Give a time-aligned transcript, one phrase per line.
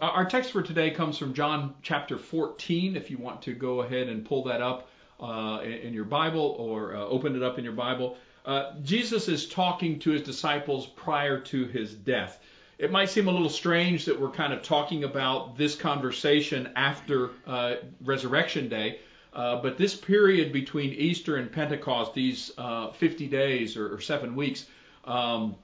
[0.00, 2.94] Our text for today comes from John chapter 14.
[2.94, 6.94] If you want to go ahead and pull that up uh, in your Bible or
[6.94, 11.40] uh, open it up in your Bible, uh, Jesus is talking to his disciples prior
[11.40, 12.40] to his death.
[12.78, 17.30] It might seem a little strange that we're kind of talking about this conversation after
[17.46, 19.00] uh, Resurrection Day,
[19.32, 24.36] uh, but this period between Easter and Pentecost, these uh, 50 days or, or seven
[24.36, 24.66] weeks,
[25.06, 25.56] um,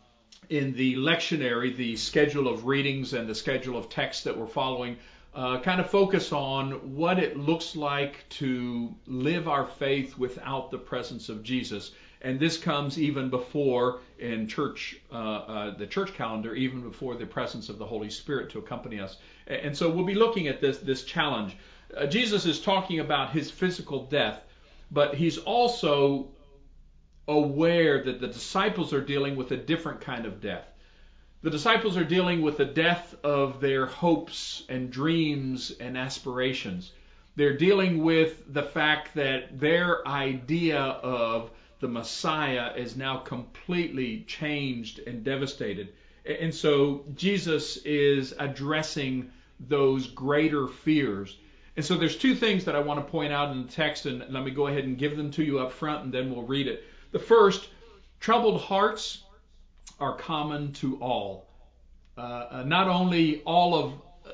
[0.48, 4.96] in the lectionary, the schedule of readings and the schedule of texts that we're following
[5.34, 10.78] uh, kind of focus on what it looks like to live our faith without the
[10.78, 11.92] presence of Jesus.
[12.22, 17.26] And this comes even before in church, uh, uh, the church calendar, even before the
[17.26, 19.18] presence of the Holy Spirit to accompany us.
[19.46, 21.56] And so we'll be looking at this this challenge.
[21.94, 24.40] Uh, Jesus is talking about his physical death,
[24.90, 26.28] but he's also
[27.26, 30.66] aware that the disciples are dealing with a different kind of death.
[31.42, 36.92] The disciples are dealing with the death of their hopes and dreams and aspirations.
[37.36, 45.00] They're dealing with the fact that their idea of the Messiah is now completely changed
[45.00, 45.92] and devastated.
[46.24, 49.30] And so Jesus is addressing
[49.60, 51.36] those greater fears.
[51.76, 54.24] And so there's two things that I want to point out in the text, and
[54.32, 56.68] let me go ahead and give them to you up front, and then we'll read
[56.68, 56.84] it.
[57.14, 57.68] The first,
[58.18, 59.22] troubled hearts
[60.00, 61.46] are common to all.
[62.18, 63.92] Uh, uh, not only all of
[64.26, 64.30] uh,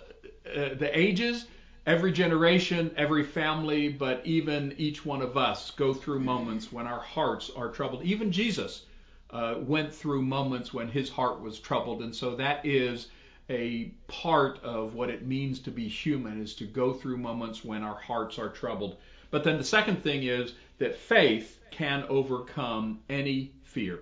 [0.48, 1.44] uh, the ages,
[1.84, 7.00] every generation, every family, but even each one of us go through moments when our
[7.00, 8.02] hearts are troubled.
[8.02, 8.86] Even Jesus
[9.28, 12.00] uh, went through moments when his heart was troubled.
[12.00, 13.08] And so that is
[13.50, 17.82] a part of what it means to be human, is to go through moments when
[17.82, 18.96] our hearts are troubled.
[19.30, 24.00] But then the second thing is that faith can overcome any fear.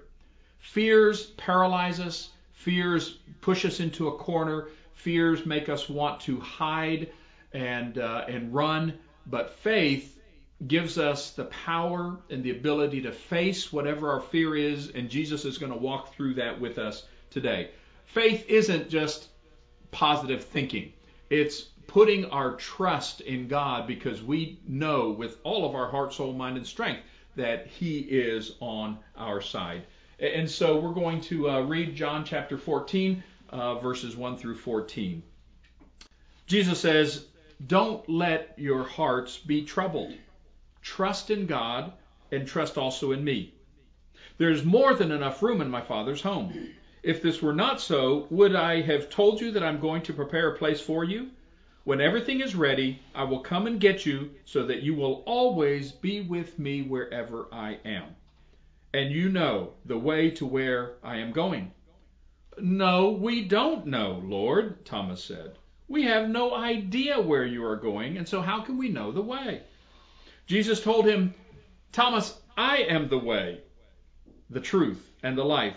[0.59, 7.09] Fears paralyze us, fears push us into a corner, fears make us want to hide
[7.53, 10.19] and uh, and run, but faith
[10.67, 15.45] gives us the power and the ability to face whatever our fear is, and Jesus
[15.45, 17.71] is going to walk through that with us today.
[18.07, 19.29] Faith isn't just
[19.91, 20.93] positive thinking.
[21.31, 26.33] It's putting our trust in God because we know with all of our heart, soul,
[26.33, 27.03] mind, and strength
[27.37, 29.85] that He is on our side.
[30.21, 35.23] And so we're going to uh, read John chapter 14, uh, verses 1 through 14.
[36.47, 37.27] Jesus says,
[37.65, 40.13] Don't let your hearts be troubled.
[40.83, 41.93] Trust in God
[42.33, 43.55] and trust also in me.
[44.39, 46.75] There's more than enough room in my Father's home.
[47.09, 50.51] If this were not so, would I have told you that I'm going to prepare
[50.51, 51.31] a place for you?
[51.85, 55.91] When everything is ready, I will come and get you so that you will always
[55.91, 58.15] be with me wherever I am.
[58.93, 61.73] And you know the way to where I am going.
[62.59, 65.57] No, we don't know, Lord, Thomas said.
[65.89, 69.23] We have no idea where you are going, and so how can we know the
[69.23, 69.63] way?
[70.47, 71.33] Jesus told him,
[71.91, 73.63] Thomas, I am the way,
[74.51, 75.77] the truth, and the life.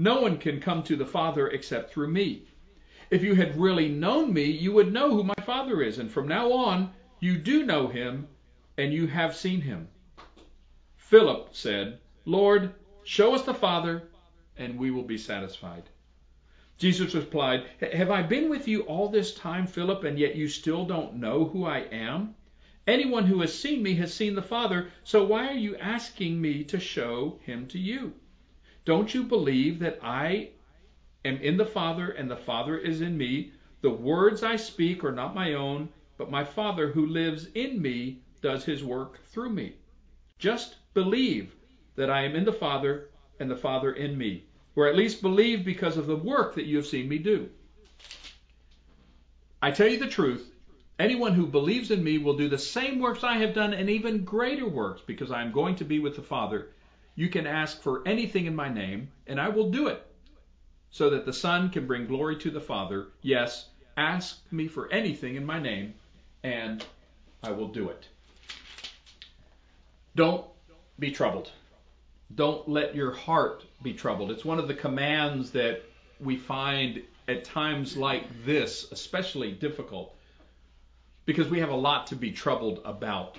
[0.00, 2.44] No one can come to the Father except through me.
[3.10, 6.28] If you had really known me, you would know who my Father is, and from
[6.28, 8.28] now on you do know him,
[8.76, 9.88] and you have seen him.
[10.94, 14.08] Philip said, Lord, show us the Father,
[14.56, 15.90] and we will be satisfied.
[16.76, 20.84] Jesus replied, Have I been with you all this time, Philip, and yet you still
[20.86, 22.36] don't know who I am?
[22.86, 26.62] Anyone who has seen me has seen the Father, so why are you asking me
[26.62, 28.14] to show him to you?
[28.88, 30.48] Don't you believe that I
[31.26, 33.52] am in the Father, and the Father is in me.
[33.82, 38.22] The words I speak are not my own, but my Father who lives in me
[38.40, 39.74] does his work through me.
[40.38, 41.54] Just believe
[41.96, 44.44] that I am in the Father, and the Father in me,
[44.74, 47.50] or at least believe because of the work that you have seen me do.
[49.60, 50.50] I tell you the truth,
[50.98, 54.24] anyone who believes in me will do the same works I have done and even
[54.24, 56.70] greater works because I am going to be with the Father.
[57.18, 60.06] You can ask for anything in my name, and I will do it
[60.92, 63.08] so that the Son can bring glory to the Father.
[63.22, 65.94] Yes, ask me for anything in my name,
[66.44, 66.86] and
[67.42, 68.06] I will do it.
[70.14, 70.44] Don't
[71.00, 71.50] be troubled.
[72.36, 74.30] Don't let your heart be troubled.
[74.30, 75.82] It's one of the commands that
[76.20, 80.14] we find at times like this especially difficult
[81.26, 83.38] because we have a lot to be troubled about.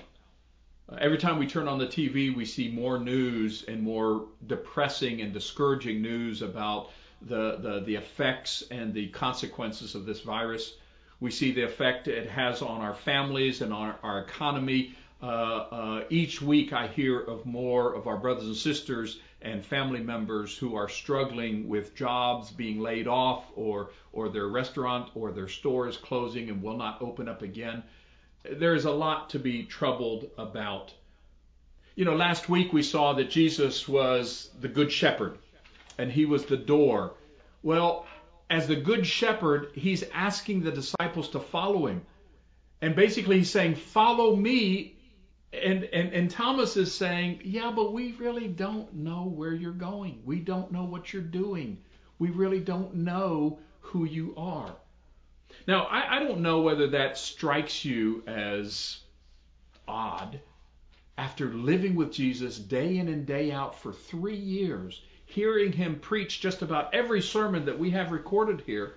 [0.90, 5.20] Uh, every time we turn on the TV, we see more news and more depressing
[5.20, 6.90] and discouraging news about
[7.22, 10.74] the, the, the effects and the consequences of this virus.
[11.20, 14.94] We see the effect it has on our families and on our economy.
[15.22, 20.00] Uh, uh, each week I hear of more of our brothers and sisters and family
[20.00, 25.48] members who are struggling with jobs being laid off or or their restaurant or their
[25.48, 27.82] store is closing and will not open up again.
[28.42, 30.92] There is a lot to be troubled about.
[31.94, 35.38] You know, last week we saw that Jesus was the good shepherd
[35.98, 37.14] and he was the door.
[37.62, 38.06] Well,
[38.48, 42.02] as the good shepherd, he's asking the disciples to follow him.
[42.80, 44.96] And basically he's saying, "Follow me
[45.52, 50.22] and, and, and Thomas is saying, yeah, but we really don't know where you're going.
[50.24, 51.78] We don't know what you're doing.
[52.18, 54.76] We really don't know who you are.
[55.66, 58.98] Now, I, I don't know whether that strikes you as
[59.86, 60.40] odd.
[61.18, 66.40] After living with Jesus day in and day out for three years, hearing him preach
[66.40, 68.94] just about every sermon that we have recorded here,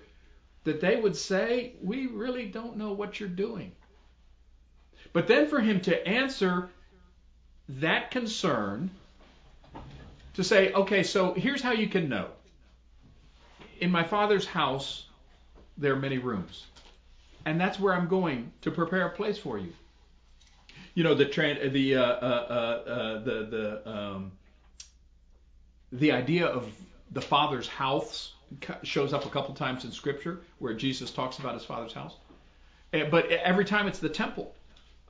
[0.64, 3.72] that they would say, We really don't know what you're doing.
[5.12, 6.70] But then for him to answer
[7.68, 8.90] that concern,
[10.34, 12.28] to say, okay, so here's how you can know.
[13.80, 15.06] In my father's house,
[15.78, 16.66] there are many rooms.
[17.46, 19.72] And that's where I'm going to prepare a place for you.
[20.94, 24.32] You know the the uh, uh, uh, uh, the the um,
[25.92, 26.68] the idea of
[27.10, 28.32] the father's house
[28.82, 32.14] shows up a couple times in Scripture where Jesus talks about his father's house.
[32.92, 34.54] Eh, but every time it's the temple.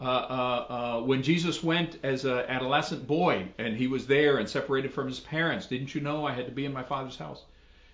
[0.01, 4.49] Uh, uh, uh, when Jesus went as an adolescent boy and he was there and
[4.49, 7.43] separated from his parents, didn't you know I had to be in my father's house?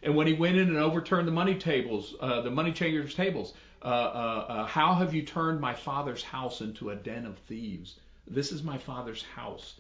[0.03, 3.55] And when he went in and overturned the money tables, uh, the money changers' tables,
[3.83, 8.01] uh, uh, how have you turned my father's house into a den of thieves?
[8.27, 9.75] This is my father's house.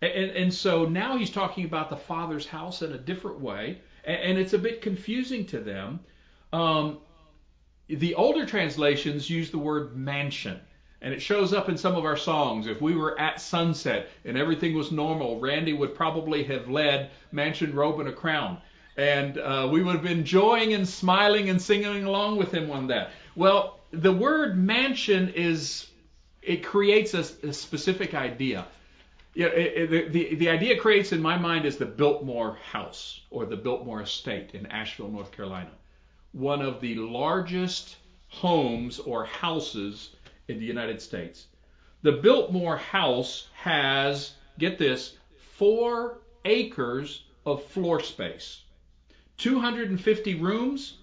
[0.00, 3.80] And, and, and so now he's talking about the father's house in a different way,
[4.04, 6.00] and, and it's a bit confusing to them.
[6.52, 6.98] Um,
[7.88, 10.60] the older translations use the word mansion.
[11.02, 12.66] And it shows up in some of our songs.
[12.66, 17.74] If we were at sunset and everything was normal, Randy would probably have led Mansion,
[17.74, 18.58] Robe, and a Crown.
[18.96, 22.86] And uh, we would have been enjoying and smiling and singing along with him on
[22.86, 23.10] that.
[23.34, 25.86] Well, the word mansion is,
[26.42, 28.66] it creates a, a specific idea.
[29.34, 33.44] Yeah, it, it, the, the idea creates in my mind is the Biltmore House or
[33.44, 35.70] the Biltmore Estate in Asheville, North Carolina.
[36.32, 37.96] One of the largest
[38.28, 40.10] homes or houses
[40.48, 41.46] in the United States.
[42.02, 45.16] The Biltmore House has, get this,
[45.56, 48.62] four acres of floor space,
[49.38, 50.98] 250 rooms,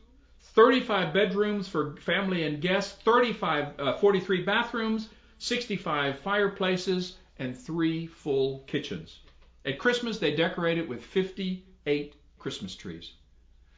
[0.53, 5.09] 35 bedrooms for family and guests, 35, uh, 43 bathrooms,
[5.39, 9.19] 65 fireplaces, and three full kitchens.
[9.65, 13.13] At Christmas, they decorate it with 58 Christmas trees.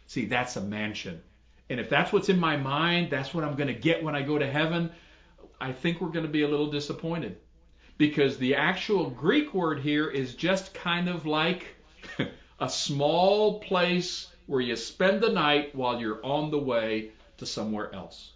[0.07, 1.21] See, that's a mansion.
[1.69, 4.21] And if that's what's in my mind, that's what I'm going to get when I
[4.21, 4.91] go to heaven,
[5.59, 7.37] I think we're going to be a little disappointed
[7.97, 11.65] because the actual Greek word here is just kind of like
[12.59, 17.93] a small place where you spend the night while you're on the way to somewhere
[17.93, 18.31] else.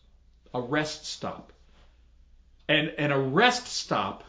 [0.53, 1.53] A rest stop.
[2.67, 4.23] And, and a rest stop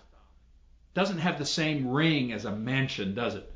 [0.94, 3.53] doesn't have the same ring as a mansion, does it?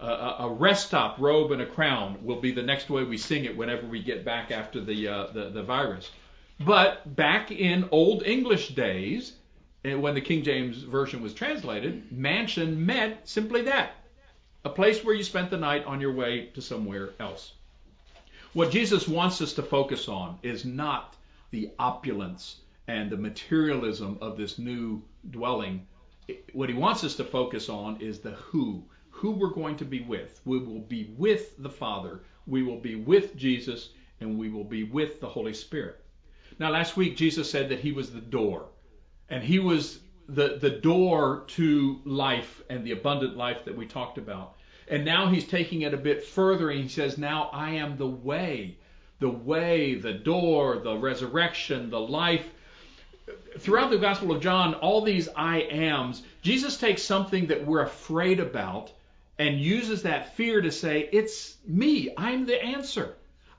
[0.00, 3.44] Uh, a rest stop, robe, and a crown will be the next way we sing
[3.44, 6.10] it whenever we get back after the, uh, the, the virus.
[6.58, 9.32] But back in Old English days,
[9.84, 13.94] eh, when the King James Version was translated, mansion meant simply that
[14.64, 17.52] a place where you spent the night on your way to somewhere else.
[18.54, 21.16] What Jesus wants us to focus on is not
[21.52, 25.86] the opulence and the materialism of this new dwelling.
[26.52, 30.00] What he wants us to focus on is the who, who we're going to be
[30.00, 30.38] with.
[30.44, 33.88] We will be with the Father, we will be with Jesus,
[34.20, 36.04] and we will be with the Holy Spirit.
[36.58, 38.66] Now, last week, Jesus said that he was the door,
[39.30, 44.18] and he was the, the door to life and the abundant life that we talked
[44.18, 44.56] about.
[44.92, 48.06] And now he's taking it a bit further, and he says, Now I am the
[48.06, 48.76] way,
[49.20, 52.46] the way, the door, the resurrection, the life.
[53.58, 58.38] Throughout the Gospel of John, all these I ams, Jesus takes something that we're afraid
[58.38, 58.92] about
[59.38, 63.14] and uses that fear to say, It's me, I'm the answer.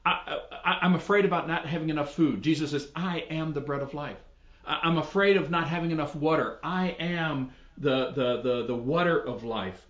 [0.05, 2.43] I, am afraid about not having enough food.
[2.43, 4.19] Jesus says, I am the bread of life.
[4.67, 6.59] I, I'm afraid of not having enough water.
[6.61, 9.83] I am the, the, the, the water of life.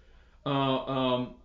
[0.45, 1.35] Uh, um,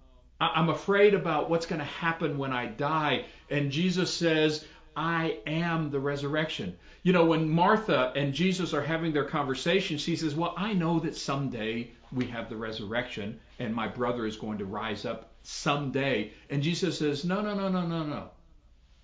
[0.40, 3.26] I, I'm afraid about what's going to happen when I die.
[3.50, 4.64] And Jesus says,
[4.96, 6.76] I am the resurrection.
[7.02, 10.98] You know, when Martha and Jesus are having their conversation, she says, Well, I know
[11.00, 16.32] that someday we have the resurrection and my brother is going to rise up someday.
[16.50, 18.30] And Jesus says, No, no, no, no, no, no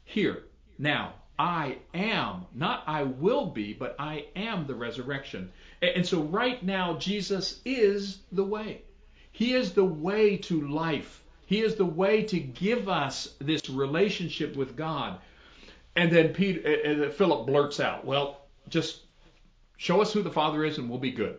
[0.04, 0.44] here,
[0.78, 1.14] now.
[1.36, 5.50] I am, not I will be, but I am the resurrection.
[5.82, 8.82] And so right now, Jesus is the way.
[9.34, 14.54] He is the way to life, He is the way to give us this relationship
[14.54, 15.18] with God.
[15.96, 19.00] And then Peter, and Philip blurts out, "Well, just
[19.76, 21.38] show us who the Father is, and we'll be good."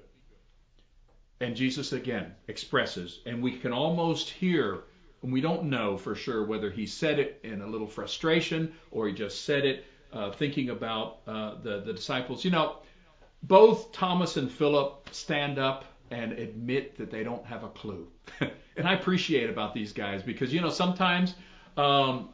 [1.40, 4.84] And Jesus again expresses, and we can almost hear,
[5.24, 9.08] and we don't know for sure whether he said it in a little frustration or
[9.08, 12.44] he just said it uh, thinking about uh, the the disciples.
[12.44, 12.80] You know,
[13.44, 18.08] both Thomas and Philip stand up and admit that they don't have a clue.
[18.78, 21.36] and I appreciate about these guys because you know sometimes
[21.78, 22.30] um,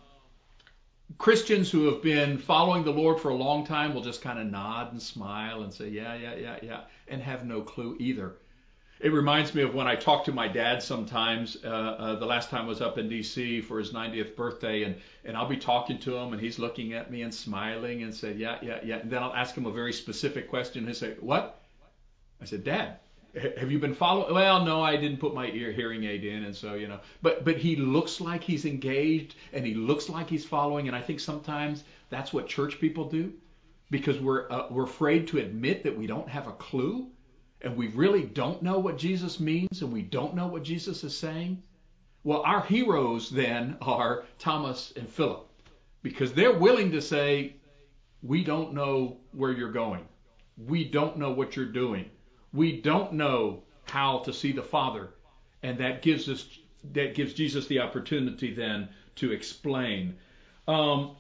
[1.17, 4.47] Christians who have been following the Lord for a long time will just kind of
[4.47, 8.35] nod and smile and say yeah yeah yeah yeah and have no clue either.
[9.01, 11.57] It reminds me of when I talk to my dad sometimes.
[11.63, 13.61] Uh, uh, the last time I was up in D.C.
[13.61, 17.09] for his 90th birthday, and and I'll be talking to him, and he's looking at
[17.09, 18.97] me and smiling and say, yeah, yeah, yeah.
[18.97, 20.79] And then I'll ask him a very specific question.
[20.79, 21.61] And He'll say, what?
[22.39, 22.99] I said, Dad,
[23.35, 24.33] have you been following?
[24.33, 26.99] Well, no, I didn't put my ear hearing aid in, and so you know.
[27.21, 30.87] But but he looks like he's engaged, and he looks like he's following.
[30.87, 33.33] And I think sometimes that's what church people do,
[33.89, 37.07] because we're uh, we're afraid to admit that we don't have a clue
[37.63, 41.15] and we really don't know what Jesus means and we don't know what Jesus is
[41.15, 41.61] saying,
[42.23, 45.47] well, our heroes then are Thomas and Philip
[46.03, 47.55] because they're willing to say,
[48.21, 50.05] We don't know where you're going.
[50.57, 52.09] We don't know what you're doing.
[52.53, 55.09] We don't know how to see the Father.
[55.63, 56.45] And that gives us
[56.93, 60.15] that gives Jesus the opportunity then to explain.
[60.67, 61.11] Um,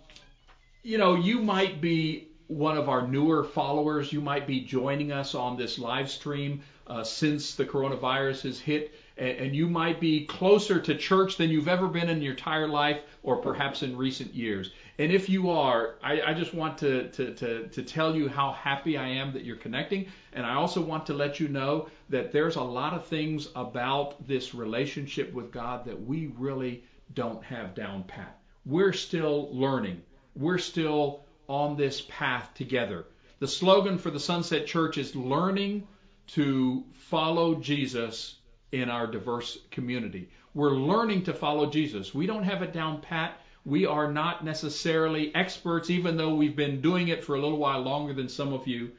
[0.81, 5.35] you know, you might be one of our newer followers, you might be joining us
[5.35, 10.25] on this live stream uh, since the coronavirus has hit, and, and, you might be
[10.25, 14.33] closer to church than you've ever been in your entire life, or perhaps in recent
[14.33, 14.71] years.
[14.97, 18.53] And if you are, I, I just want to, to, to, to tell you how
[18.53, 20.07] happy I am that you're connecting.
[20.33, 24.27] And I also want to let you know that there's a lot of things about
[24.27, 28.37] this relationship with God that we really don't have down pat.
[28.65, 30.01] We're still learning.
[30.35, 33.05] We're still on this path together.
[33.39, 35.87] The slogan for the Sunset Church is learning
[36.27, 38.35] to follow Jesus
[38.71, 40.29] in our diverse community.
[40.53, 42.13] We're learning to follow Jesus.
[42.13, 43.39] We don't have it down pat.
[43.65, 47.81] We are not necessarily experts, even though we've been doing it for a little while
[47.81, 48.91] longer than some of you.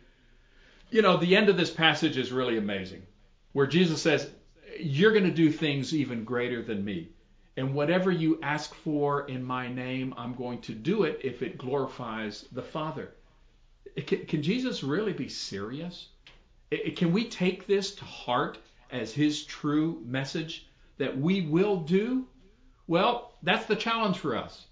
[0.90, 3.02] You know, the end of this passage is really amazing,
[3.52, 4.30] where Jesus says,
[4.78, 7.08] You're going to do things even greater than me.
[7.56, 11.58] And whatever you ask for in my name, I'm going to do it if it
[11.58, 13.12] glorifies the Father.
[14.06, 16.08] Can, can Jesus really be serious?
[16.96, 18.58] Can we take this to heart
[18.92, 20.66] as his true message
[20.98, 22.26] that we will do?
[22.86, 24.66] Well, that's the challenge for us.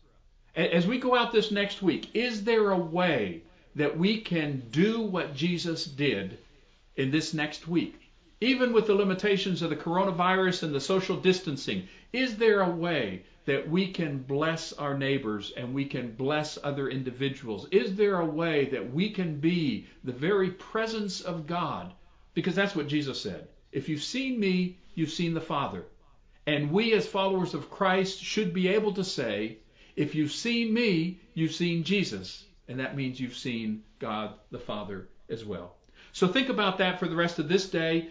[0.55, 3.43] As we go out this next week, is there a way
[3.75, 6.39] that we can do what Jesus did
[6.97, 8.11] in this next week?
[8.41, 13.23] Even with the limitations of the coronavirus and the social distancing, is there a way
[13.47, 17.67] that we can bless our neighbors and we can bless other individuals?
[17.71, 21.93] Is there a way that we can be the very presence of God?
[22.35, 23.49] Because that's what Jesus said.
[23.73, 25.85] If you've seen me, you've seen the Father.
[26.47, 29.59] And we, as followers of Christ, should be able to say,
[29.97, 32.45] if you've seen me, you've seen Jesus.
[32.69, 35.77] And that means you've seen God the Father as well.
[36.13, 38.11] So think about that for the rest of this day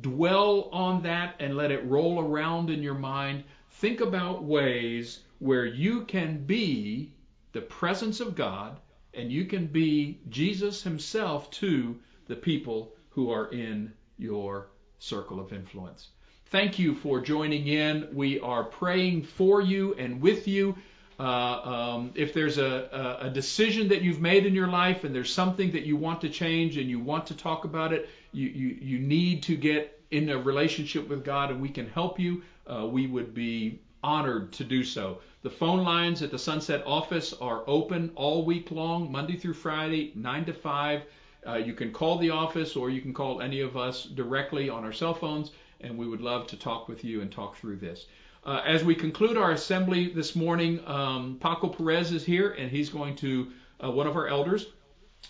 [0.00, 3.44] dwell on that and let it roll around in your mind.
[3.70, 7.12] Think about ways where you can be
[7.52, 8.78] the presence of God
[9.14, 14.68] and you can be Jesus himself to the people who are in your
[15.02, 16.08] circle of influence.
[16.46, 18.08] Thank you for joining in.
[18.12, 20.76] We are praying for you and with you.
[21.18, 25.32] Uh, um, if there's a, a, decision that you've made in your life and there's
[25.32, 28.68] something that you want to change and you want to talk about it, you, you,
[28.80, 32.86] you need to get in a relationship with God and we can help you, uh,
[32.86, 35.18] we would be honored to do so.
[35.42, 40.12] The phone lines at the Sunset office are open all week long, Monday through Friday,
[40.14, 41.02] 9 to 5.
[41.46, 44.84] Uh, you can call the office or you can call any of us directly on
[44.84, 48.06] our cell phones, and we would love to talk with you and talk through this.
[48.44, 52.88] Uh, as we conclude our assembly this morning, um, Paco Perez is here, and he's
[52.88, 54.66] going to, uh, one of our elders,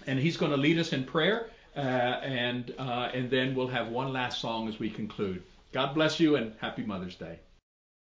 [0.07, 3.89] and he's going to lead us in prayer, uh, and uh, and then we'll have
[3.89, 5.43] one last song as we conclude.
[5.73, 7.39] God bless you, and happy Mother's Day.